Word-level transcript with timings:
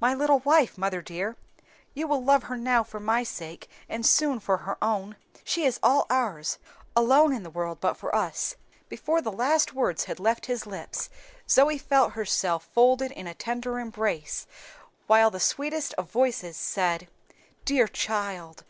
"My 0.00 0.14
little 0.14 0.38
wife, 0.38 0.78
mother 0.78 1.02
dear 1.02 1.36
you 1.92 2.08
will 2.08 2.24
love 2.24 2.44
her 2.44 2.56
now 2.56 2.82
for 2.82 2.98
my 2.98 3.22
sake, 3.22 3.68
and 3.86 4.06
soon 4.06 4.40
for 4.40 4.56
her 4.56 4.82
own. 4.82 5.14
She 5.44 5.66
is 5.66 5.78
all 5.82 6.06
ours 6.08 6.56
alone 6.96 7.34
in 7.34 7.42
the 7.42 7.50
world 7.50 7.80
but 7.82 7.92
for 7.98 8.14
us." 8.16 8.56
Before 8.88 9.20
the 9.20 9.30
last 9.30 9.74
words 9.74 10.04
had 10.04 10.18
left 10.18 10.46
his 10.46 10.64
lips 10.64 11.10
Zoe 11.50 11.76
felt 11.76 12.14
herself 12.14 12.66
folded 12.72 13.10
in 13.12 13.26
a 13.26 13.34
tender 13.34 13.78
embrace, 13.78 14.46
while 15.06 15.30
the 15.30 15.38
sweetest 15.38 15.92
of 15.98 16.10
voices 16.10 16.56
said, 16.56 17.08
"Dear 17.66 17.86
child! 17.86 18.62